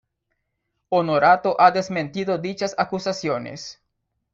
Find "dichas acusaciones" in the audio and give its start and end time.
2.39-3.79